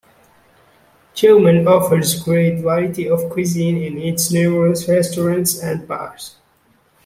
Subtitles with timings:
[1.13, 6.37] Tyumen offers a great variety of cuisine in its numerous restaurants and bars.